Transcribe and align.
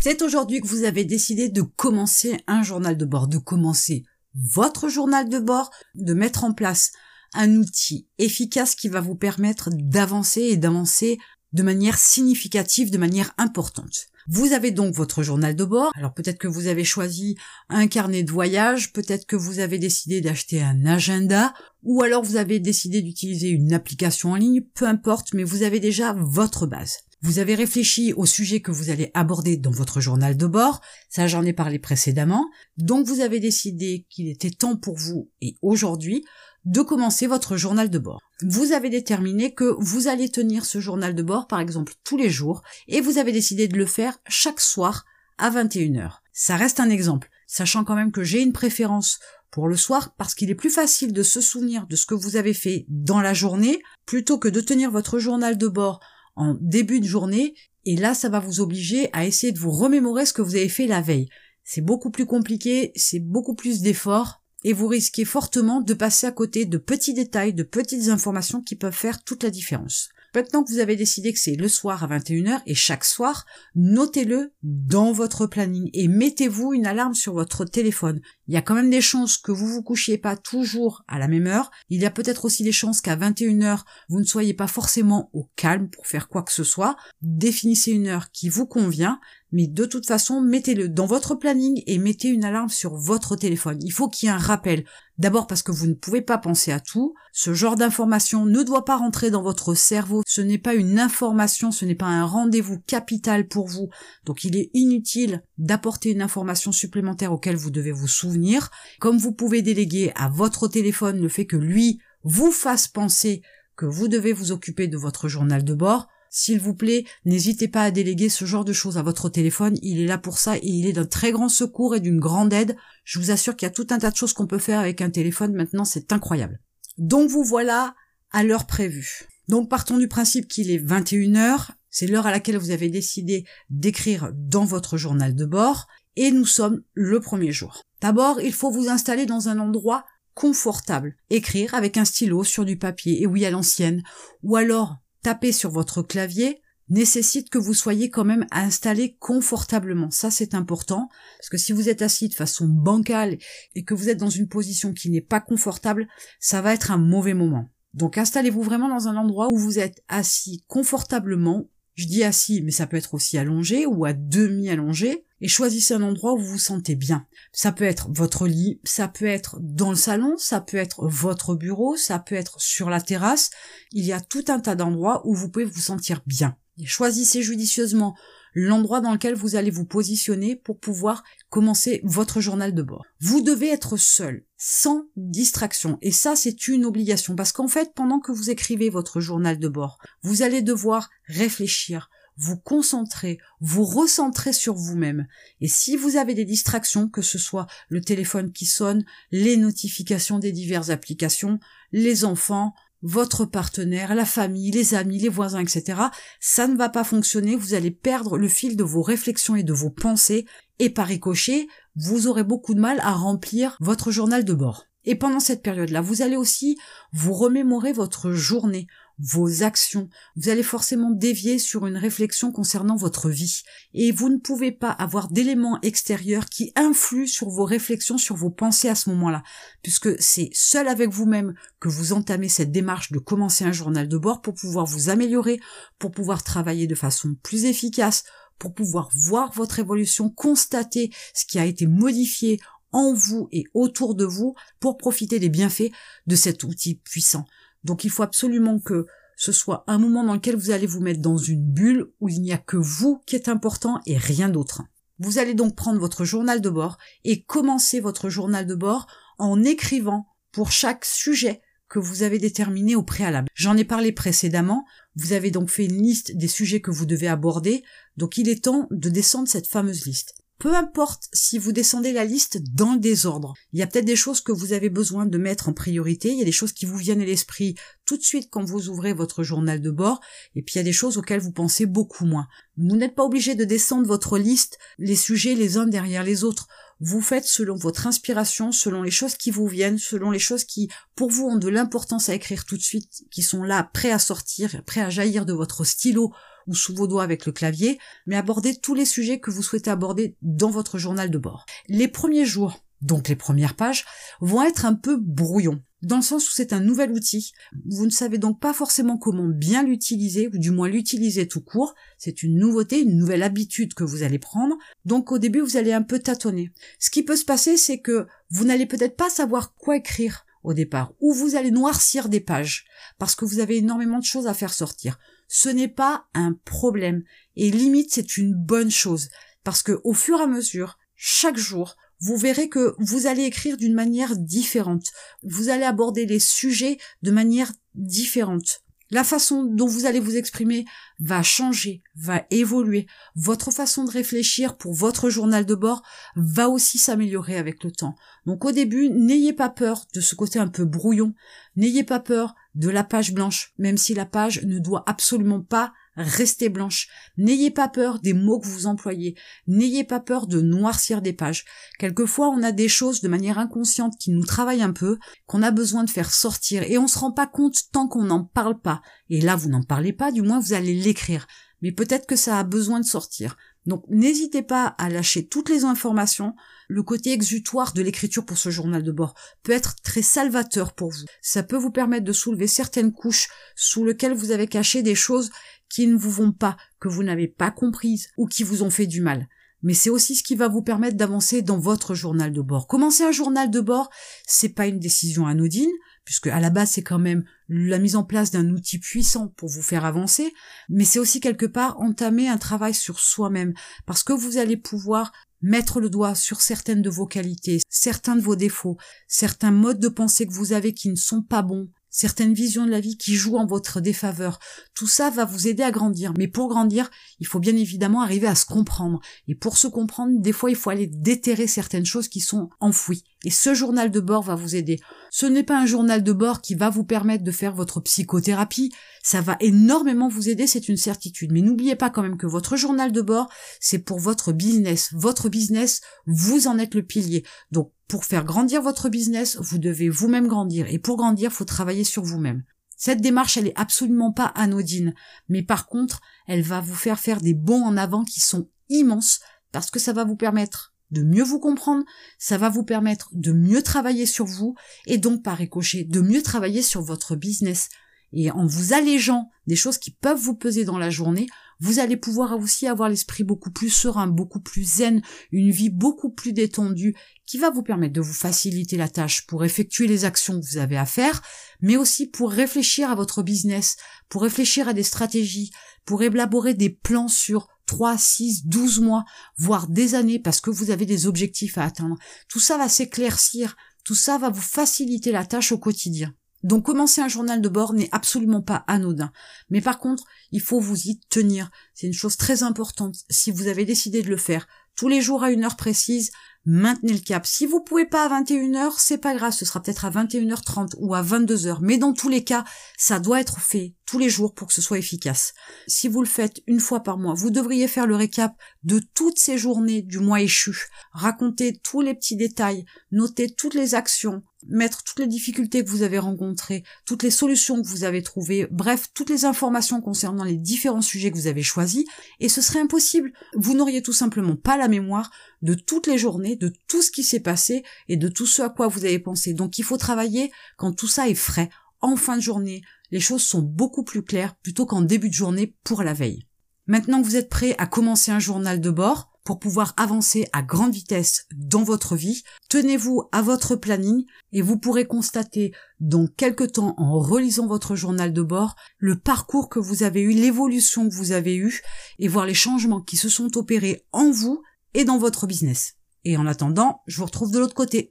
C'est 0.00 0.22
aujourd'hui 0.22 0.60
que 0.60 0.66
vous 0.68 0.84
avez 0.84 1.04
décidé 1.04 1.48
de 1.48 1.62
commencer 1.62 2.38
un 2.46 2.62
journal 2.62 2.96
de 2.96 3.04
bord, 3.04 3.26
de 3.26 3.38
commencer 3.38 4.04
votre 4.32 4.88
journal 4.88 5.28
de 5.28 5.40
bord, 5.40 5.70
de 5.96 6.14
mettre 6.14 6.44
en 6.44 6.52
place 6.52 6.92
un 7.34 7.56
outil 7.56 8.06
efficace 8.18 8.76
qui 8.76 8.88
va 8.88 9.00
vous 9.00 9.16
permettre 9.16 9.70
d'avancer 9.72 10.42
et 10.42 10.56
d'avancer 10.56 11.18
de 11.52 11.64
manière 11.64 11.98
significative, 11.98 12.92
de 12.92 12.98
manière 12.98 13.34
importante. 13.38 14.06
Vous 14.28 14.52
avez 14.52 14.70
donc 14.70 14.94
votre 14.94 15.24
journal 15.24 15.56
de 15.56 15.64
bord. 15.64 15.90
Alors 15.96 16.14
peut-être 16.14 16.38
que 16.38 16.46
vous 16.46 16.68
avez 16.68 16.84
choisi 16.84 17.36
un 17.68 17.88
carnet 17.88 18.22
de 18.22 18.30
voyage, 18.30 18.92
peut-être 18.92 19.26
que 19.26 19.36
vous 19.36 19.58
avez 19.58 19.78
décidé 19.78 20.20
d'acheter 20.20 20.62
un 20.62 20.86
agenda, 20.86 21.54
ou 21.82 22.02
alors 22.02 22.22
vous 22.22 22.36
avez 22.36 22.60
décidé 22.60 23.02
d'utiliser 23.02 23.48
une 23.48 23.72
application 23.72 24.32
en 24.32 24.36
ligne, 24.36 24.60
peu 24.74 24.86
importe, 24.86 25.34
mais 25.34 25.44
vous 25.44 25.62
avez 25.62 25.80
déjà 25.80 26.12
votre 26.12 26.66
base. 26.66 26.98
Vous 27.20 27.40
avez 27.40 27.56
réfléchi 27.56 28.12
au 28.12 28.26
sujet 28.26 28.60
que 28.60 28.70
vous 28.70 28.90
allez 28.90 29.10
aborder 29.12 29.56
dans 29.56 29.72
votre 29.72 30.00
journal 30.00 30.36
de 30.36 30.46
bord, 30.46 30.80
ça 31.08 31.26
j'en 31.26 31.44
ai 31.44 31.52
parlé 31.52 31.80
précédemment, 31.80 32.48
donc 32.76 33.06
vous 33.06 33.20
avez 33.20 33.40
décidé 33.40 34.06
qu'il 34.08 34.28
était 34.28 34.50
temps 34.50 34.76
pour 34.76 34.96
vous, 34.96 35.28
et 35.40 35.56
aujourd'hui, 35.60 36.24
de 36.64 36.80
commencer 36.80 37.26
votre 37.26 37.56
journal 37.56 37.90
de 37.90 37.98
bord. 37.98 38.20
Vous 38.42 38.72
avez 38.72 38.88
déterminé 38.88 39.52
que 39.52 39.74
vous 39.80 40.06
allez 40.06 40.28
tenir 40.28 40.64
ce 40.64 40.80
journal 40.80 41.14
de 41.14 41.22
bord, 41.22 41.48
par 41.48 41.58
exemple, 41.58 41.94
tous 42.04 42.16
les 42.16 42.30
jours, 42.30 42.62
et 42.86 43.00
vous 43.00 43.18
avez 43.18 43.32
décidé 43.32 43.66
de 43.66 43.76
le 43.76 43.86
faire 43.86 44.18
chaque 44.28 44.60
soir 44.60 45.04
à 45.38 45.50
21h. 45.50 46.18
Ça 46.32 46.56
reste 46.56 46.78
un 46.78 46.90
exemple, 46.90 47.30
sachant 47.48 47.82
quand 47.82 47.96
même 47.96 48.12
que 48.12 48.22
j'ai 48.22 48.42
une 48.42 48.52
préférence 48.52 49.18
pour 49.50 49.66
le 49.66 49.76
soir 49.76 50.14
parce 50.16 50.34
qu'il 50.34 50.50
est 50.50 50.54
plus 50.54 50.70
facile 50.70 51.12
de 51.12 51.22
se 51.22 51.40
souvenir 51.40 51.86
de 51.86 51.96
ce 51.96 52.06
que 52.06 52.14
vous 52.14 52.36
avez 52.36 52.54
fait 52.54 52.84
dans 52.88 53.20
la 53.20 53.34
journée 53.34 53.80
plutôt 54.06 54.38
que 54.38 54.48
de 54.48 54.60
tenir 54.60 54.90
votre 54.90 55.18
journal 55.18 55.56
de 55.56 55.68
bord 55.68 56.00
en 56.38 56.56
début 56.60 57.00
de 57.00 57.06
journée, 57.06 57.54
et 57.84 57.96
là 57.96 58.14
ça 58.14 58.28
va 58.28 58.40
vous 58.40 58.60
obliger 58.60 59.10
à 59.12 59.26
essayer 59.26 59.52
de 59.52 59.58
vous 59.58 59.70
remémorer 59.70 60.24
ce 60.24 60.32
que 60.32 60.42
vous 60.42 60.56
avez 60.56 60.68
fait 60.68 60.86
la 60.86 61.02
veille. 61.02 61.28
C'est 61.64 61.82
beaucoup 61.82 62.10
plus 62.10 62.26
compliqué, 62.26 62.92
c'est 62.96 63.18
beaucoup 63.20 63.54
plus 63.54 63.82
d'efforts, 63.82 64.42
et 64.64 64.72
vous 64.72 64.88
risquez 64.88 65.24
fortement 65.24 65.80
de 65.80 65.94
passer 65.94 66.26
à 66.26 66.32
côté 66.32 66.64
de 66.64 66.78
petits 66.78 67.14
détails, 67.14 67.54
de 67.54 67.62
petites 67.62 68.08
informations 68.08 68.62
qui 68.62 68.76
peuvent 68.76 68.94
faire 68.94 69.22
toute 69.22 69.42
la 69.42 69.50
différence. 69.50 70.08
Maintenant 70.34 70.62
que 70.62 70.70
vous 70.70 70.78
avez 70.78 70.96
décidé 70.96 71.32
que 71.32 71.38
c'est 71.38 71.56
le 71.56 71.68
soir 71.68 72.04
à 72.04 72.18
21h 72.18 72.60
et 72.66 72.74
chaque 72.74 73.04
soir, 73.04 73.46
notez-le 73.74 74.52
dans 74.62 75.12
votre 75.12 75.46
planning 75.46 75.88
et 75.94 76.06
mettez-vous 76.06 76.74
une 76.74 76.86
alarme 76.86 77.14
sur 77.14 77.32
votre 77.32 77.64
téléphone. 77.64 78.20
Il 78.46 78.54
y 78.54 78.56
a 78.56 78.62
quand 78.62 78.74
même 78.74 78.90
des 78.90 79.00
chances 79.00 79.38
que 79.38 79.52
vous 79.52 79.66
vous 79.66 79.82
couchiez 79.82 80.18
pas 80.18 80.36
toujours 80.36 81.02
à 81.08 81.18
la 81.18 81.28
même 81.28 81.46
heure. 81.46 81.70
Il 81.88 82.00
y 82.00 82.06
a 82.06 82.10
peut-être 82.10 82.44
aussi 82.44 82.62
des 82.62 82.72
chances 82.72 83.00
qu'à 83.00 83.16
21h, 83.16 83.82
vous 84.08 84.20
ne 84.20 84.24
soyez 84.24 84.54
pas 84.54 84.66
forcément 84.66 85.30
au 85.32 85.48
calme 85.56 85.88
pour 85.88 86.06
faire 86.06 86.28
quoi 86.28 86.42
que 86.42 86.52
ce 86.52 86.64
soit. 86.64 86.96
Définissez 87.22 87.92
une 87.92 88.08
heure 88.08 88.30
qui 88.30 88.48
vous 88.48 88.66
convient 88.66 89.20
mais 89.50 89.66
de 89.66 89.84
toute 89.86 90.06
façon, 90.06 90.40
mettez-le 90.40 90.88
dans 90.88 91.06
votre 91.06 91.34
planning 91.34 91.82
et 91.86 91.98
mettez 91.98 92.28
une 92.28 92.44
alarme 92.44 92.68
sur 92.68 92.94
votre 92.94 93.34
téléphone. 93.34 93.78
Il 93.82 93.92
faut 93.92 94.08
qu'il 94.08 94.26
y 94.26 94.30
ait 94.30 94.34
un 94.34 94.38
rappel. 94.38 94.84
D'abord 95.16 95.46
parce 95.46 95.62
que 95.62 95.72
vous 95.72 95.86
ne 95.86 95.94
pouvez 95.94 96.20
pas 96.20 96.38
penser 96.38 96.70
à 96.70 96.80
tout. 96.80 97.14
Ce 97.32 97.54
genre 97.54 97.76
d'information 97.76 98.44
ne 98.44 98.62
doit 98.62 98.84
pas 98.84 98.96
rentrer 98.96 99.30
dans 99.30 99.42
votre 99.42 99.74
cerveau. 99.74 100.22
Ce 100.26 100.40
n'est 100.40 100.58
pas 100.58 100.74
une 100.74 100.98
information, 100.98 101.72
ce 101.72 101.84
n'est 101.84 101.94
pas 101.94 102.06
un 102.06 102.24
rendez-vous 102.24 102.78
capital 102.86 103.48
pour 103.48 103.66
vous. 103.66 103.88
Donc 104.24 104.44
il 104.44 104.56
est 104.56 104.70
inutile 104.74 105.42
d'apporter 105.56 106.10
une 106.10 106.22
information 106.22 106.70
supplémentaire 106.70 107.32
auquel 107.32 107.56
vous 107.56 107.70
devez 107.70 107.92
vous 107.92 108.06
souvenir. 108.06 108.70
Comme 109.00 109.18
vous 109.18 109.32
pouvez 109.32 109.62
déléguer 109.62 110.12
à 110.14 110.28
votre 110.28 110.68
téléphone 110.68 111.20
le 111.20 111.28
fait 111.28 111.46
que 111.46 111.56
lui 111.56 112.00
vous 112.22 112.52
fasse 112.52 112.86
penser 112.86 113.42
que 113.76 113.86
vous 113.86 114.08
devez 114.08 114.32
vous 114.32 114.52
occuper 114.52 114.88
de 114.88 114.98
votre 114.98 115.28
journal 115.28 115.64
de 115.64 115.74
bord, 115.74 116.08
s'il 116.30 116.60
vous 116.60 116.74
plaît, 116.74 117.04
n'hésitez 117.24 117.68
pas 117.68 117.84
à 117.84 117.90
déléguer 117.90 118.28
ce 118.28 118.44
genre 118.44 118.64
de 118.64 118.72
choses 118.72 118.98
à 118.98 119.02
votre 119.02 119.28
téléphone, 119.28 119.78
il 119.82 120.00
est 120.00 120.06
là 120.06 120.18
pour 120.18 120.38
ça 120.38 120.56
et 120.56 120.66
il 120.66 120.86
est 120.86 120.92
d'un 120.92 121.06
très 121.06 121.32
grand 121.32 121.48
secours 121.48 121.94
et 121.94 122.00
d'une 122.00 122.20
grande 122.20 122.52
aide. 122.52 122.76
Je 123.04 123.18
vous 123.18 123.30
assure 123.30 123.56
qu'il 123.56 123.66
y 123.66 123.70
a 123.70 123.74
tout 123.74 123.86
un 123.90 123.98
tas 123.98 124.10
de 124.10 124.16
choses 124.16 124.32
qu'on 124.32 124.46
peut 124.46 124.58
faire 124.58 124.80
avec 124.80 125.00
un 125.00 125.10
téléphone 125.10 125.54
maintenant, 125.54 125.84
c'est 125.84 126.12
incroyable. 126.12 126.60
Donc 126.98 127.30
vous 127.30 127.44
voilà 127.44 127.94
à 128.30 128.44
l'heure 128.44 128.66
prévue. 128.66 129.28
Donc 129.48 129.70
partons 129.70 129.96
du 129.96 130.08
principe 130.08 130.48
qu'il 130.48 130.70
est 130.70 130.78
21h, 130.78 131.68
c'est 131.90 132.06
l'heure 132.06 132.26
à 132.26 132.30
laquelle 132.30 132.58
vous 132.58 132.70
avez 132.70 132.90
décidé 132.90 133.44
d'écrire 133.70 134.30
dans 134.34 134.64
votre 134.64 134.96
journal 134.96 135.34
de 135.34 135.46
bord, 135.46 135.86
et 136.16 136.30
nous 136.30 136.44
sommes 136.44 136.82
le 136.94 137.20
premier 137.20 137.52
jour. 137.52 137.82
D'abord, 138.02 138.40
il 138.40 138.52
faut 138.52 138.70
vous 138.70 138.88
installer 138.88 139.24
dans 139.24 139.48
un 139.48 139.58
endroit 139.58 140.04
confortable. 140.34 141.16
Écrire 141.30 141.74
avec 141.74 141.96
un 141.96 142.04
stylo 142.04 142.44
sur 142.44 142.64
du 142.64 142.76
papier, 142.76 143.22
et 143.22 143.26
oui 143.26 143.44
à 143.44 143.50
l'ancienne, 143.50 144.02
ou 144.42 144.56
alors 144.56 144.96
taper 145.28 145.52
sur 145.52 145.70
votre 145.70 146.00
clavier 146.00 146.62
nécessite 146.88 147.50
que 147.50 147.58
vous 147.58 147.74
soyez 147.74 148.08
quand 148.08 148.24
même 148.24 148.46
installé 148.50 149.14
confortablement. 149.20 150.10
Ça, 150.10 150.30
c'est 150.30 150.54
important, 150.54 151.10
parce 151.38 151.50
que 151.50 151.58
si 151.58 151.72
vous 151.72 151.90
êtes 151.90 152.00
assis 152.00 152.30
de 152.30 152.34
façon 152.34 152.66
bancale 152.66 153.36
et 153.74 153.84
que 153.84 153.92
vous 153.92 154.08
êtes 154.08 154.16
dans 154.16 154.30
une 154.30 154.48
position 154.48 154.94
qui 154.94 155.10
n'est 155.10 155.20
pas 155.20 155.42
confortable, 155.42 156.08
ça 156.40 156.62
va 156.62 156.72
être 156.72 156.92
un 156.92 156.96
mauvais 156.96 157.34
moment. 157.34 157.68
Donc 157.92 158.16
installez-vous 158.16 158.62
vraiment 158.62 158.88
dans 158.88 159.06
un 159.06 159.18
endroit 159.18 159.48
où 159.52 159.58
vous 159.58 159.78
êtes 159.78 160.02
assis 160.08 160.64
confortablement. 160.66 161.68
Je 161.92 162.06
dis 162.06 162.24
assis, 162.24 162.62
mais 162.62 162.70
ça 162.70 162.86
peut 162.86 162.96
être 162.96 163.12
aussi 163.12 163.36
allongé 163.36 163.84
ou 163.84 164.06
à 164.06 164.14
demi 164.14 164.70
allongé 164.70 165.26
et 165.40 165.48
choisissez 165.48 165.94
un 165.94 166.02
endroit 166.02 166.34
où 166.34 166.38
vous 166.38 166.52
vous 166.52 166.58
sentez 166.58 166.94
bien. 166.94 167.26
Ça 167.52 167.72
peut 167.72 167.84
être 167.84 168.08
votre 168.10 168.46
lit, 168.46 168.80
ça 168.84 169.08
peut 169.08 169.26
être 169.26 169.58
dans 169.60 169.90
le 169.90 169.96
salon, 169.96 170.36
ça 170.36 170.60
peut 170.60 170.76
être 170.76 171.06
votre 171.06 171.54
bureau, 171.54 171.96
ça 171.96 172.18
peut 172.18 172.34
être 172.34 172.60
sur 172.60 172.90
la 172.90 173.00
terrasse. 173.00 173.50
Il 173.92 174.04
y 174.04 174.12
a 174.12 174.20
tout 174.20 174.44
un 174.48 174.60
tas 174.60 174.74
d'endroits 174.74 175.22
où 175.26 175.34
vous 175.34 175.48
pouvez 175.48 175.64
vous 175.64 175.80
sentir 175.80 176.22
bien. 176.26 176.56
choisissez 176.84 177.42
judicieusement 177.42 178.16
l'endroit 178.54 179.00
dans 179.00 179.12
lequel 179.12 179.34
vous 179.34 179.56
allez 179.56 179.70
vous 179.70 179.84
positionner 179.84 180.56
pour 180.56 180.78
pouvoir 180.78 181.22
commencer 181.48 182.00
votre 182.04 182.40
journal 182.40 182.74
de 182.74 182.82
bord. 182.82 183.04
Vous 183.20 183.40
devez 183.40 183.68
être 183.68 183.96
seul, 183.96 184.44
sans 184.56 185.04
distraction. 185.16 185.98
Et 186.02 186.12
ça, 186.12 186.34
c'est 186.34 186.68
une 186.68 186.84
obligation 186.84 187.36
parce 187.36 187.52
qu'en 187.52 187.68
fait, 187.68 187.92
pendant 187.94 188.20
que 188.20 188.32
vous 188.32 188.50
écrivez 188.50 188.90
votre 188.90 189.20
journal 189.20 189.58
de 189.58 189.68
bord, 189.68 189.98
vous 190.22 190.42
allez 190.42 190.62
devoir 190.62 191.08
réfléchir, 191.26 192.10
vous 192.38 192.56
concentrer, 192.56 193.38
vous 193.60 193.84
recentrer 193.84 194.52
sur 194.52 194.74
vous-même. 194.74 195.26
Et 195.60 195.68
si 195.68 195.96
vous 195.96 196.16
avez 196.16 196.34
des 196.34 196.44
distractions, 196.44 197.08
que 197.08 197.22
ce 197.22 197.38
soit 197.38 197.66
le 197.88 198.00
téléphone 198.00 198.52
qui 198.52 198.64
sonne, 198.64 199.04
les 199.32 199.56
notifications 199.56 200.38
des 200.38 200.52
diverses 200.52 200.90
applications, 200.90 201.58
les 201.92 202.24
enfants, 202.24 202.74
votre 203.02 203.44
partenaire, 203.44 204.14
la 204.14 204.24
famille, 204.24 204.70
les 204.70 204.94
amis, 204.94 205.18
les 205.18 205.28
voisins, 205.28 205.60
etc., 205.60 206.00
ça 206.40 206.66
ne 206.66 206.76
va 206.76 206.88
pas 206.88 207.04
fonctionner, 207.04 207.56
vous 207.56 207.74
allez 207.74 207.90
perdre 207.90 208.38
le 208.38 208.48
fil 208.48 208.76
de 208.76 208.84
vos 208.84 209.02
réflexions 209.02 209.56
et 209.56 209.62
de 209.62 209.72
vos 209.72 209.90
pensées, 209.90 210.46
et 210.78 210.90
par 210.90 211.06
ricochet, 211.06 211.68
vous 211.96 212.28
aurez 212.28 212.44
beaucoup 212.44 212.74
de 212.74 212.80
mal 212.80 213.00
à 213.00 213.12
remplir 213.12 213.76
votre 213.80 214.10
journal 214.10 214.44
de 214.44 214.52
bord. 214.52 214.84
Et 215.04 215.14
pendant 215.14 215.40
cette 215.40 215.62
période-là, 215.62 216.00
vous 216.00 216.22
allez 216.22 216.36
aussi 216.36 216.76
vous 217.12 217.32
remémorer 217.32 217.92
votre 217.92 218.32
journée, 218.32 218.86
vos 219.18 219.62
actions. 219.62 220.08
Vous 220.36 220.48
allez 220.48 220.62
forcément 220.62 221.10
dévier 221.10 221.58
sur 221.58 221.86
une 221.86 221.96
réflexion 221.96 222.52
concernant 222.52 222.96
votre 222.96 223.28
vie. 223.28 223.62
Et 223.94 224.12
vous 224.12 224.28
ne 224.28 224.38
pouvez 224.38 224.72
pas 224.72 224.90
avoir 224.90 225.28
d'éléments 225.28 225.80
extérieurs 225.82 226.46
qui 226.46 226.72
influent 226.76 227.26
sur 227.26 227.48
vos 227.48 227.64
réflexions, 227.64 228.18
sur 228.18 228.36
vos 228.36 228.50
pensées 228.50 228.88
à 228.88 228.94
ce 228.94 229.10
moment-là. 229.10 229.42
Puisque 229.82 230.20
c'est 230.20 230.50
seul 230.52 230.88
avec 230.88 231.10
vous-même 231.10 231.54
que 231.80 231.88
vous 231.88 232.12
entamez 232.12 232.48
cette 232.48 232.72
démarche 232.72 233.12
de 233.12 233.18
commencer 233.18 233.64
un 233.64 233.72
journal 233.72 234.08
de 234.08 234.18
bord 234.18 234.40
pour 234.40 234.54
pouvoir 234.54 234.86
vous 234.86 235.10
améliorer, 235.10 235.60
pour 235.98 236.10
pouvoir 236.10 236.42
travailler 236.42 236.86
de 236.86 236.94
façon 236.94 237.34
plus 237.42 237.64
efficace, 237.64 238.24
pour 238.58 238.74
pouvoir 238.74 239.08
voir 239.14 239.52
votre 239.52 239.78
évolution, 239.78 240.30
constater 240.30 241.10
ce 241.34 241.44
qui 241.46 241.58
a 241.58 241.64
été 241.64 241.86
modifié 241.86 242.58
en 242.92 243.12
vous 243.12 243.48
et 243.52 243.64
autour 243.74 244.14
de 244.14 244.24
vous 244.24 244.54
pour 244.80 244.96
profiter 244.96 245.38
des 245.38 245.48
bienfaits 245.48 245.90
de 246.26 246.36
cet 246.36 246.64
outil 246.64 246.96
puissant. 246.96 247.44
Donc 247.84 248.04
il 248.04 248.10
faut 248.10 248.22
absolument 248.22 248.78
que 248.78 249.06
ce 249.36 249.52
soit 249.52 249.84
un 249.86 249.98
moment 249.98 250.24
dans 250.24 250.34
lequel 250.34 250.56
vous 250.56 250.70
allez 250.70 250.86
vous 250.86 251.00
mettre 251.00 251.20
dans 251.20 251.36
une 251.36 251.64
bulle 251.64 252.10
où 252.20 252.28
il 252.28 252.40
n'y 252.40 252.52
a 252.52 252.58
que 252.58 252.76
vous 252.76 253.22
qui 253.24 253.36
est 253.36 253.48
important 253.48 254.00
et 254.04 254.16
rien 254.16 254.48
d'autre. 254.48 254.82
Vous 255.20 255.38
allez 255.38 255.54
donc 255.54 255.76
prendre 255.76 256.00
votre 256.00 256.24
journal 256.24 256.60
de 256.60 256.70
bord 256.70 256.98
et 257.24 257.42
commencer 257.42 258.00
votre 258.00 258.28
journal 258.28 258.66
de 258.66 258.74
bord 258.74 259.06
en 259.38 259.62
écrivant 259.62 260.26
pour 260.52 260.72
chaque 260.72 261.04
sujet 261.04 261.62
que 261.88 261.98
vous 261.98 262.22
avez 262.22 262.38
déterminé 262.38 262.96
au 262.96 263.02
préalable. 263.02 263.48
J'en 263.54 263.76
ai 263.76 263.84
parlé 263.84 264.12
précédemment, 264.12 264.84
vous 265.16 265.32
avez 265.32 265.50
donc 265.50 265.70
fait 265.70 265.86
une 265.86 266.02
liste 266.02 266.36
des 266.36 266.48
sujets 266.48 266.80
que 266.80 266.90
vous 266.90 267.06
devez 267.06 267.28
aborder, 267.28 267.82
donc 268.16 268.36
il 268.38 268.48
est 268.48 268.64
temps 268.64 268.86
de 268.90 269.08
descendre 269.08 269.48
cette 269.48 269.68
fameuse 269.68 270.04
liste 270.04 270.34
peu 270.58 270.74
importe 270.74 271.28
si 271.32 271.58
vous 271.58 271.72
descendez 271.72 272.12
la 272.12 272.24
liste 272.24 272.58
dans 272.74 272.94
le 272.94 272.98
désordre. 272.98 273.54
Il 273.72 273.78
y 273.78 273.82
a 273.82 273.86
peut-être 273.86 274.04
des 274.04 274.16
choses 274.16 274.40
que 274.40 274.52
vous 274.52 274.72
avez 274.72 274.90
besoin 274.90 275.24
de 275.24 275.38
mettre 275.38 275.68
en 275.68 275.72
priorité, 275.72 276.30
il 276.30 276.38
y 276.38 276.42
a 276.42 276.44
des 276.46 276.52
choses 276.52 276.72
qui 276.72 276.84
vous 276.84 276.96
viennent 276.96 277.20
à 277.20 277.24
l'esprit 277.24 277.76
tout 278.04 278.16
de 278.16 278.22
suite 278.22 278.48
quand 278.50 278.64
vous 278.64 278.88
ouvrez 278.88 279.12
votre 279.12 279.42
journal 279.42 279.80
de 279.80 279.90
bord, 279.90 280.20
et 280.54 280.62
puis 280.62 280.74
il 280.74 280.78
y 280.78 280.80
a 280.80 280.84
des 280.84 280.92
choses 280.92 281.16
auxquelles 281.18 281.40
vous 281.40 281.52
pensez 281.52 281.86
beaucoup 281.86 282.24
moins. 282.24 282.48
Vous 282.76 282.96
n'êtes 282.96 283.14
pas 283.14 283.24
obligé 283.24 283.54
de 283.54 283.64
descendre 283.64 284.06
votre 284.06 284.38
liste, 284.38 284.78
les 284.98 285.16
sujets 285.16 285.54
les 285.54 285.76
uns 285.76 285.86
derrière 285.86 286.24
les 286.24 286.42
autres. 286.42 286.66
Vous 287.00 287.20
faites 287.20 287.46
selon 287.46 287.76
votre 287.76 288.06
inspiration, 288.06 288.72
selon 288.72 289.02
les 289.02 289.10
choses 289.10 289.36
qui 289.36 289.50
vous 289.50 289.66
viennent, 289.66 289.98
selon 289.98 290.30
les 290.30 290.38
choses 290.38 290.64
qui, 290.64 290.88
pour 291.14 291.30
vous, 291.30 291.44
ont 291.44 291.56
de 291.56 291.68
l'importance 291.68 292.28
à 292.28 292.34
écrire 292.34 292.64
tout 292.64 292.76
de 292.76 292.82
suite, 292.82 293.24
qui 293.30 293.42
sont 293.42 293.62
là, 293.62 293.88
prêts 293.92 294.10
à 294.10 294.18
sortir, 294.18 294.82
prêts 294.84 295.02
à 295.02 295.10
jaillir 295.10 295.46
de 295.46 295.52
votre 295.52 295.84
stylo 295.84 296.32
ou 296.66 296.74
sous 296.74 296.94
vos 296.94 297.06
doigts 297.06 297.22
avec 297.22 297.46
le 297.46 297.52
clavier, 297.52 297.98
mais 298.26 298.36
abordez 298.36 298.76
tous 298.76 298.94
les 298.94 299.06
sujets 299.06 299.40
que 299.40 299.50
vous 299.50 299.62
souhaitez 299.62 299.90
aborder 299.90 300.36
dans 300.42 300.70
votre 300.70 300.98
journal 300.98 301.30
de 301.30 301.38
bord. 301.38 301.64
Les 301.88 302.08
premiers 302.08 302.44
jours, 302.44 302.84
donc 303.00 303.28
les 303.28 303.36
premières 303.36 303.74
pages, 303.74 304.04
vont 304.40 304.62
être 304.62 304.84
un 304.84 304.94
peu 304.94 305.16
brouillons 305.16 305.82
dans 306.02 306.16
le 306.16 306.22
sens 306.22 306.48
où 306.48 306.52
c'est 306.52 306.72
un 306.72 306.80
nouvel 306.80 307.12
outil. 307.12 307.52
Vous 307.86 308.06
ne 308.06 308.10
savez 308.10 308.38
donc 308.38 308.60
pas 308.60 308.72
forcément 308.72 309.18
comment 309.18 309.48
bien 309.48 309.82
l'utiliser, 309.82 310.48
ou 310.48 310.58
du 310.58 310.70
moins 310.70 310.88
l'utiliser 310.88 311.48
tout 311.48 311.60
court. 311.60 311.94
C'est 312.18 312.42
une 312.42 312.58
nouveauté, 312.58 313.00
une 313.00 313.16
nouvelle 313.16 313.42
habitude 313.42 313.94
que 313.94 314.04
vous 314.04 314.22
allez 314.22 314.38
prendre. 314.38 314.76
Donc 315.04 315.32
au 315.32 315.38
début, 315.38 315.60
vous 315.60 315.76
allez 315.76 315.92
un 315.92 316.02
peu 316.02 316.18
tâtonner. 316.18 316.72
Ce 316.98 317.10
qui 317.10 317.22
peut 317.22 317.36
se 317.36 317.44
passer, 317.44 317.76
c'est 317.76 317.98
que 317.98 318.26
vous 318.50 318.64
n'allez 318.64 318.86
peut-être 318.86 319.16
pas 319.16 319.30
savoir 319.30 319.74
quoi 319.74 319.96
écrire 319.96 320.44
au 320.64 320.74
départ, 320.74 321.12
ou 321.20 321.32
vous 321.32 321.54
allez 321.54 321.70
noircir 321.70 322.28
des 322.28 322.40
pages, 322.40 322.84
parce 323.18 323.34
que 323.34 323.44
vous 323.44 323.60
avez 323.60 323.76
énormément 323.76 324.18
de 324.18 324.24
choses 324.24 324.48
à 324.48 324.54
faire 324.54 324.74
sortir. 324.74 325.18
Ce 325.46 325.68
n'est 325.68 325.88
pas 325.88 326.26
un 326.34 326.52
problème, 326.52 327.22
et 327.56 327.70
limite 327.70 328.12
c'est 328.12 328.36
une 328.36 328.54
bonne 328.54 328.90
chose, 328.90 329.28
parce 329.64 329.82
que 329.82 330.00
au 330.04 330.12
fur 330.12 330.40
et 330.40 330.42
à 330.42 330.46
mesure, 330.46 330.97
chaque 331.20 331.56
jour, 331.56 331.96
vous 332.20 332.36
verrez 332.36 332.68
que 332.68 332.94
vous 332.98 333.26
allez 333.26 333.42
écrire 333.42 333.76
d'une 333.76 333.94
manière 333.94 334.36
différente. 334.36 335.10
Vous 335.42 335.68
allez 335.68 335.82
aborder 335.82 336.26
les 336.26 336.38
sujets 336.38 336.96
de 337.22 337.32
manière 337.32 337.72
différente. 337.96 338.82
La 339.10 339.24
façon 339.24 339.64
dont 339.64 339.86
vous 339.86 340.06
allez 340.06 340.20
vous 340.20 340.36
exprimer 340.36 340.84
va 341.18 341.42
changer, 341.42 342.02
va 342.14 342.44
évoluer. 342.50 343.06
Votre 343.34 343.72
façon 343.72 344.04
de 344.04 344.10
réfléchir 344.10 344.76
pour 344.76 344.94
votre 344.94 345.28
journal 345.28 345.66
de 345.66 345.74
bord 345.74 346.02
va 346.36 346.68
aussi 346.68 346.98
s'améliorer 346.98 347.56
avec 347.56 347.82
le 347.82 347.90
temps. 347.90 348.14
Donc 348.46 348.64
au 348.64 348.70
début, 348.70 349.08
n'ayez 349.08 349.54
pas 349.54 349.70
peur 349.70 350.06
de 350.14 350.20
ce 350.20 350.36
côté 350.36 350.60
un 350.60 350.68
peu 350.68 350.84
brouillon. 350.84 351.34
N'ayez 351.74 352.04
pas 352.04 352.20
peur 352.20 352.54
de 352.74 352.90
la 352.90 353.02
page 353.02 353.32
blanche, 353.32 353.72
même 353.78 353.96
si 353.96 354.14
la 354.14 354.26
page 354.26 354.62
ne 354.64 354.78
doit 354.78 355.04
absolument 355.06 355.62
pas 355.62 355.92
restez 356.18 356.68
blanche. 356.68 357.08
N'ayez 357.36 357.70
pas 357.70 357.88
peur 357.88 358.18
des 358.18 358.34
mots 358.34 358.58
que 358.58 358.66
vous 358.66 358.86
employez. 358.86 359.36
N'ayez 359.66 360.04
pas 360.04 360.20
peur 360.20 360.46
de 360.46 360.60
noircir 360.60 361.22
des 361.22 361.32
pages. 361.32 361.64
Quelquefois, 361.98 362.48
on 362.48 362.62
a 362.62 362.72
des 362.72 362.88
choses 362.88 363.20
de 363.20 363.28
manière 363.28 363.58
inconsciente 363.58 364.18
qui 364.18 364.30
nous 364.30 364.44
travaillent 364.44 364.82
un 364.82 364.92
peu, 364.92 365.18
qu'on 365.46 365.62
a 365.62 365.70
besoin 365.70 366.04
de 366.04 366.10
faire 366.10 366.32
sortir, 366.32 366.82
et 366.82 366.98
on 366.98 367.08
se 367.08 367.18
rend 367.18 367.32
pas 367.32 367.46
compte 367.46 367.90
tant 367.92 368.08
qu'on 368.08 368.24
n'en 368.24 368.44
parle 368.44 368.80
pas. 368.80 369.00
Et 369.30 369.40
là, 369.40 369.56
vous 369.56 369.68
n'en 369.68 369.82
parlez 369.82 370.12
pas, 370.12 370.32
du 370.32 370.42
moins 370.42 370.60
vous 370.60 370.72
allez 370.72 370.94
l'écrire. 370.94 371.46
Mais 371.80 371.92
peut-être 371.92 372.26
que 372.26 372.36
ça 372.36 372.58
a 372.58 372.64
besoin 372.64 373.00
de 373.00 373.04
sortir. 373.04 373.56
Donc 373.88 374.04
n'hésitez 374.10 374.62
pas 374.62 374.86
à 374.98 375.08
lâcher 375.08 375.46
toutes 375.46 375.70
les 375.70 375.84
informations. 375.84 376.54
Le 376.88 377.02
côté 377.02 377.32
exutoire 377.32 377.94
de 377.94 378.02
l'écriture 378.02 378.44
pour 378.44 378.58
ce 378.58 378.68
journal 378.68 379.02
de 379.02 379.12
bord 379.12 379.34
peut 379.62 379.72
être 379.72 379.96
très 380.02 380.20
salvateur 380.20 380.92
pour 380.92 381.10
vous. 381.10 381.24
Ça 381.40 381.62
peut 381.62 381.76
vous 381.76 381.90
permettre 381.90 382.24
de 382.24 382.32
soulever 382.32 382.66
certaines 382.66 383.12
couches 383.12 383.48
sous 383.76 384.04
lesquelles 384.04 384.34
vous 384.34 384.50
avez 384.50 384.66
caché 384.66 385.02
des 385.02 385.14
choses 385.14 385.50
qui 385.88 386.06
ne 386.06 386.16
vous 386.16 386.30
vont 386.30 386.52
pas, 386.52 386.76
que 387.00 387.08
vous 387.08 387.22
n'avez 387.22 387.48
pas 387.48 387.70
comprises 387.70 388.28
ou 388.36 388.46
qui 388.46 388.62
vous 388.62 388.82
ont 388.82 388.90
fait 388.90 389.06
du 389.06 389.20
mal. 389.20 389.48
Mais 389.82 389.94
c'est 389.94 390.10
aussi 390.10 390.34
ce 390.34 390.42
qui 390.42 390.56
va 390.56 390.68
vous 390.68 390.82
permettre 390.82 391.16
d'avancer 391.16 391.62
dans 391.62 391.78
votre 391.78 392.14
journal 392.14 392.52
de 392.52 392.60
bord. 392.60 392.88
Commencer 392.88 393.22
un 393.22 393.32
journal 393.32 393.70
de 393.70 393.80
bord, 393.80 394.10
c'est 394.46 394.70
pas 394.70 394.86
une 394.86 394.98
décision 394.98 395.46
anodine, 395.46 395.92
puisque 396.24 396.48
à 396.48 396.60
la 396.60 396.70
base 396.70 396.90
c'est 396.90 397.02
quand 397.02 397.18
même 397.18 397.44
la 397.68 397.98
mise 397.98 398.16
en 398.16 398.24
place 398.24 398.50
d'un 398.50 398.68
outil 398.70 398.98
puissant 398.98 399.48
pour 399.56 399.68
vous 399.68 399.82
faire 399.82 400.04
avancer, 400.04 400.52
mais 400.88 401.04
c'est 401.04 401.20
aussi 401.20 401.40
quelque 401.40 401.66
part 401.66 402.00
entamer 402.00 402.48
un 402.48 402.58
travail 402.58 402.92
sur 402.92 403.20
soi-même, 403.20 403.72
parce 404.04 404.24
que 404.24 404.32
vous 404.32 404.58
allez 404.58 404.76
pouvoir 404.76 405.32
mettre 405.62 406.00
le 406.00 406.10
doigt 406.10 406.34
sur 406.34 406.60
certaines 406.60 407.02
de 407.02 407.10
vos 407.10 407.26
qualités, 407.26 407.80
certains 407.88 408.36
de 408.36 408.40
vos 408.40 408.56
défauts, 408.56 408.96
certains 409.26 409.70
modes 409.70 410.00
de 410.00 410.08
pensée 410.08 410.46
que 410.46 410.52
vous 410.52 410.72
avez 410.72 410.92
qui 410.92 411.08
ne 411.08 411.16
sont 411.16 411.42
pas 411.42 411.62
bons, 411.62 411.88
certaines 412.10 412.54
visions 412.54 412.86
de 412.86 412.90
la 412.90 413.00
vie 413.00 413.16
qui 413.16 413.34
jouent 413.34 413.56
en 413.56 413.66
votre 413.66 414.00
défaveur. 414.00 414.58
Tout 414.94 415.06
ça 415.06 415.30
va 415.30 415.44
vous 415.44 415.68
aider 415.68 415.82
à 415.82 415.90
grandir. 415.90 416.32
Mais 416.36 416.48
pour 416.48 416.68
grandir, 416.68 417.10
il 417.40 417.46
faut 417.46 417.60
bien 417.60 417.76
évidemment 417.76 418.22
arriver 418.22 418.46
à 418.46 418.54
se 418.54 418.66
comprendre. 418.66 419.20
Et 419.46 419.54
pour 419.54 419.76
se 419.78 419.86
comprendre, 419.86 420.40
des 420.40 420.52
fois, 420.52 420.70
il 420.70 420.76
faut 420.76 420.90
aller 420.90 421.06
déterrer 421.06 421.66
certaines 421.66 422.06
choses 422.06 422.28
qui 422.28 422.40
sont 422.40 422.70
enfouies. 422.80 423.24
Et 423.44 423.50
ce 423.50 423.72
journal 423.72 424.10
de 424.10 424.20
bord 424.20 424.42
va 424.42 424.56
vous 424.56 424.74
aider. 424.74 424.98
Ce 425.30 425.46
n'est 425.46 425.62
pas 425.62 425.78
un 425.78 425.86
journal 425.86 426.24
de 426.24 426.32
bord 426.32 426.60
qui 426.60 426.74
va 426.74 426.90
vous 426.90 427.04
permettre 427.04 427.44
de 427.44 427.52
faire 427.52 427.74
votre 427.74 428.00
psychothérapie. 428.00 428.92
Ça 429.22 429.40
va 429.40 429.56
énormément 429.60 430.28
vous 430.28 430.48
aider, 430.48 430.66
c'est 430.66 430.88
une 430.88 430.96
certitude. 430.96 431.52
Mais 431.52 431.60
n'oubliez 431.60 431.94
pas 431.94 432.10
quand 432.10 432.22
même 432.22 432.36
que 432.36 432.46
votre 432.46 432.76
journal 432.76 433.12
de 433.12 433.22
bord, 433.22 433.48
c'est 433.80 434.00
pour 434.00 434.18
votre 434.18 434.52
business. 434.52 435.10
Votre 435.12 435.48
business, 435.48 436.00
vous 436.26 436.66
en 436.66 436.78
êtes 436.78 436.94
le 436.94 437.04
pilier. 437.04 437.44
Donc, 437.70 437.92
pour 438.08 438.24
faire 438.24 438.44
grandir 438.44 438.82
votre 438.82 439.08
business, 439.08 439.56
vous 439.60 439.78
devez 439.78 440.08
vous-même 440.08 440.48
grandir. 440.48 440.86
Et 440.88 440.98
pour 440.98 441.16
grandir, 441.16 441.52
faut 441.52 441.64
travailler 441.64 442.04
sur 442.04 442.24
vous-même. 442.24 442.64
Cette 442.96 443.20
démarche, 443.20 443.56
elle 443.56 443.68
est 443.68 443.78
absolument 443.78 444.32
pas 444.32 444.46
anodine. 444.46 445.14
Mais 445.48 445.62
par 445.62 445.86
contre, 445.86 446.20
elle 446.48 446.62
va 446.62 446.80
vous 446.80 446.96
faire 446.96 447.20
faire 447.20 447.40
des 447.40 447.54
bons 447.54 447.82
en 447.82 447.96
avant 447.96 448.24
qui 448.24 448.40
sont 448.40 448.68
immenses 448.88 449.38
parce 449.70 449.90
que 449.90 450.00
ça 450.00 450.12
va 450.12 450.24
vous 450.24 450.34
permettre 450.34 450.94
de 451.10 451.22
mieux 451.22 451.42
vous 451.42 451.60
comprendre, 451.60 452.04
ça 452.38 452.58
va 452.58 452.68
vous 452.68 452.84
permettre 452.84 453.30
de 453.32 453.52
mieux 453.52 453.82
travailler 453.82 454.26
sur 454.26 454.44
vous 454.44 454.74
et 455.06 455.18
donc 455.18 455.42
par 455.42 455.58
ricochet 455.58 456.04
de 456.04 456.20
mieux 456.20 456.42
travailler 456.42 456.82
sur 456.82 457.02
votre 457.02 457.36
business. 457.36 457.88
Et 458.32 458.50
en 458.50 458.66
vous 458.66 458.92
allégeant 458.92 459.50
des 459.66 459.76
choses 459.76 459.98
qui 459.98 460.10
peuvent 460.10 460.38
vous 460.38 460.54
peser 460.54 460.84
dans 460.84 460.98
la 460.98 461.08
journée, 461.08 461.46
vous 461.80 461.98
allez 461.98 462.16
pouvoir 462.16 462.58
aussi 462.58 462.86
avoir 462.86 463.08
l'esprit 463.08 463.44
beaucoup 463.44 463.70
plus 463.70 463.88
serein, 463.88 464.26
beaucoup 464.26 464.60
plus 464.60 464.84
zen, 464.84 465.22
une 465.52 465.70
vie 465.70 465.90
beaucoup 465.90 466.30
plus 466.30 466.52
détendue, 466.52 467.14
qui 467.46 467.56
va 467.56 467.70
vous 467.70 467.82
permettre 467.82 468.12
de 468.12 468.20
vous 468.20 468.32
faciliter 468.34 468.96
la 468.96 469.08
tâche 469.08 469.46
pour 469.46 469.64
effectuer 469.64 470.06
les 470.06 470.24
actions 470.24 470.60
que 470.60 470.66
vous 470.66 470.78
avez 470.78 470.96
à 470.96 471.06
faire, 471.06 471.40
mais 471.80 471.96
aussi 471.96 472.26
pour 472.26 472.50
réfléchir 472.50 473.10
à 473.10 473.14
votre 473.14 473.42
business, 473.42 473.96
pour 474.28 474.42
réfléchir 474.42 474.88
à 474.88 474.92
des 474.92 475.04
stratégies, 475.04 475.70
pour 476.04 476.22
élaborer 476.22 476.74
des 476.74 476.90
plans 476.90 477.28
sur 477.28 477.68
3, 477.88 478.16
6, 478.18 478.66
12 478.66 479.00
mois, 479.00 479.24
voire 479.56 479.88
des 479.88 480.14
années 480.14 480.38
parce 480.38 480.60
que 480.60 480.70
vous 480.70 480.90
avez 480.90 481.06
des 481.06 481.26
objectifs 481.26 481.78
à 481.78 481.84
atteindre. 481.84 482.16
Tout 482.48 482.60
ça 482.60 482.78
va 482.78 482.88
s'éclaircir, 482.88 483.76
tout 484.04 484.14
ça 484.14 484.38
va 484.38 484.50
vous 484.50 484.60
faciliter 484.60 485.32
la 485.32 485.44
tâche 485.44 485.72
au 485.72 485.78
quotidien. 485.78 486.32
Donc 486.62 486.84
commencer 486.84 487.20
un 487.20 487.28
journal 487.28 487.60
de 487.60 487.68
bord 487.68 487.94
n'est 487.94 488.08
absolument 488.12 488.62
pas 488.62 488.84
anodin. 488.88 489.32
Mais 489.70 489.80
par 489.80 489.98
contre, 489.98 490.24
il 490.50 490.60
faut 490.60 490.80
vous 490.80 491.08
y 491.08 491.20
tenir. 491.30 491.70
C'est 491.94 492.06
une 492.06 492.12
chose 492.12 492.36
très 492.36 492.62
importante. 492.62 493.16
Si 493.30 493.50
vous 493.50 493.68
avez 493.68 493.84
décidé 493.84 494.22
de 494.22 494.28
le 494.28 494.36
faire 494.36 494.66
tous 494.98 495.08
les 495.08 495.20
jours 495.20 495.44
à 495.44 495.52
une 495.52 495.64
heure 495.64 495.76
précise, 495.76 496.32
maintenez 496.64 497.12
le 497.12 497.20
cap. 497.20 497.46
Si 497.46 497.66
vous 497.66 497.80
pouvez 497.80 498.04
pas 498.04 498.24
à 498.24 498.42
21h, 498.42 498.94
c'est 498.98 499.18
pas 499.18 499.32
grave, 499.32 499.52
ce 499.52 499.64
sera 499.64 499.80
peut-être 499.80 500.04
à 500.04 500.10
21h30 500.10 500.96
ou 500.98 501.14
à 501.14 501.22
22h. 501.22 501.78
Mais 501.80 501.98
dans 501.98 502.12
tous 502.12 502.28
les 502.28 502.42
cas, 502.42 502.64
ça 502.96 503.20
doit 503.20 503.40
être 503.40 503.60
fait 503.60 503.94
tous 504.06 504.18
les 504.18 504.28
jours 504.28 504.54
pour 504.54 504.66
que 504.66 504.74
ce 504.74 504.82
soit 504.82 504.98
efficace. 504.98 505.54
Si 505.86 506.08
vous 506.08 506.20
le 506.20 506.26
faites 506.26 506.62
une 506.66 506.80
fois 506.80 507.04
par 507.04 507.16
mois, 507.16 507.34
vous 507.34 507.50
devriez 507.50 507.86
faire 507.86 508.08
le 508.08 508.16
récap 508.16 508.56
de 508.82 509.00
toutes 509.14 509.38
ces 509.38 509.56
journées 509.56 510.02
du 510.02 510.18
mois 510.18 510.40
échu, 510.40 510.88
raconter 511.12 511.78
tous 511.78 512.00
les 512.00 512.14
petits 512.14 512.36
détails, 512.36 512.84
noter 513.12 513.54
toutes 513.54 513.74
les 513.74 513.94
actions, 513.94 514.42
mettre 514.68 515.02
toutes 515.02 515.18
les 515.18 515.26
difficultés 515.26 515.82
que 515.82 515.90
vous 515.90 516.02
avez 516.02 516.18
rencontrées, 516.18 516.84
toutes 517.04 517.22
les 517.22 517.30
solutions 517.30 517.80
que 517.82 517.88
vous 517.88 518.04
avez 518.04 518.22
trouvées, 518.22 518.68
bref, 518.70 519.08
toutes 519.14 519.30
les 519.30 519.44
informations 519.44 520.00
concernant 520.00 520.44
les 520.44 520.56
différents 520.56 521.02
sujets 521.02 521.30
que 521.30 521.36
vous 521.36 521.46
avez 521.46 521.62
choisis, 521.62 522.04
et 522.40 522.48
ce 522.48 522.60
serait 522.60 522.80
impossible. 522.80 523.32
Vous 523.54 523.74
n'auriez 523.74 524.02
tout 524.02 524.12
simplement 524.12 524.56
pas 524.56 524.76
la 524.76 524.88
mémoire 524.88 525.30
de 525.62 525.74
toutes 525.74 526.06
les 526.06 526.18
journées, 526.18 526.56
de 526.56 526.72
tout 526.86 527.02
ce 527.02 527.10
qui 527.10 527.22
s'est 527.22 527.40
passé 527.40 527.82
et 528.08 528.16
de 528.16 528.28
tout 528.28 528.46
ce 528.46 528.62
à 528.62 528.68
quoi 528.68 528.88
vous 528.88 529.04
avez 529.04 529.18
pensé. 529.18 529.54
Donc 529.54 529.78
il 529.78 529.84
faut 529.84 529.96
travailler 529.96 530.52
quand 530.76 530.92
tout 530.92 531.08
ça 531.08 531.28
est 531.28 531.34
frais, 531.34 531.70
en 532.00 532.16
fin 532.16 532.36
de 532.36 532.42
journée. 532.42 532.82
Les 533.10 533.20
choses 533.20 533.42
sont 533.42 533.62
beaucoup 533.62 534.04
plus 534.04 534.22
claires 534.22 534.54
plutôt 534.56 534.86
qu'en 534.86 535.00
début 535.00 535.28
de 535.28 535.34
journée 535.34 535.74
pour 535.82 536.02
la 536.02 536.12
veille. 536.12 536.46
Maintenant 536.86 537.20
que 537.20 537.26
vous 537.26 537.36
êtes 537.36 537.50
prêt 537.50 537.74
à 537.78 537.86
commencer 537.86 538.30
un 538.30 538.38
journal 538.38 538.80
de 538.80 538.90
bord, 538.90 539.30
pour 539.48 539.58
pouvoir 539.58 539.94
avancer 539.96 540.46
à 540.52 540.60
grande 540.60 540.92
vitesse 540.92 541.46
dans 541.56 541.82
votre 541.82 542.16
vie, 542.16 542.42
tenez-vous 542.68 543.30
à 543.32 543.40
votre 543.40 543.76
planning 543.76 544.26
et 544.52 544.60
vous 544.60 544.78
pourrez 544.78 545.06
constater 545.06 545.72
dans 546.00 546.26
quelques 546.26 546.72
temps 546.72 546.94
en 546.98 547.18
relisant 547.18 547.66
votre 547.66 547.96
journal 547.96 548.34
de 548.34 548.42
bord 548.42 548.76
le 548.98 549.18
parcours 549.18 549.70
que 549.70 549.78
vous 549.78 550.02
avez 550.02 550.20
eu, 550.20 550.32
l'évolution 550.32 551.08
que 551.08 551.14
vous 551.14 551.32
avez 551.32 551.56
eue 551.56 551.80
et 552.18 552.28
voir 552.28 552.44
les 552.44 552.52
changements 552.52 553.00
qui 553.00 553.16
se 553.16 553.30
sont 553.30 553.56
opérés 553.56 554.04
en 554.12 554.30
vous 554.30 554.60
et 554.92 555.06
dans 555.06 555.16
votre 555.16 555.46
business. 555.46 555.94
Et 556.26 556.36
en 556.36 556.46
attendant, 556.46 557.00
je 557.06 557.16
vous 557.16 557.24
retrouve 557.24 557.50
de 557.50 557.58
l'autre 557.58 557.74
côté. 557.74 558.10